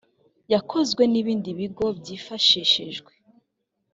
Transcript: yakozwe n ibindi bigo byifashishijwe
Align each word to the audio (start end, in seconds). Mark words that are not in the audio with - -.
yakozwe 0.53 1.03
n 1.11 1.13
ibindi 1.21 1.49
bigo 1.59 1.85
byifashishijwe 1.99 3.11